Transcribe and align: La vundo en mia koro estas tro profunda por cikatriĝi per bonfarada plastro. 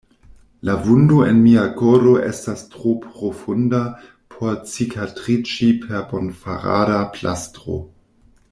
La 0.67 0.75
vundo 0.85 1.17
en 1.25 1.41
mia 1.41 1.65
koro 1.81 2.13
estas 2.29 2.63
tro 2.71 2.93
profunda 3.03 3.83
por 4.37 4.57
cikatriĝi 4.73 5.73
per 5.85 6.03
bonfarada 6.15 7.01
plastro. 7.19 7.79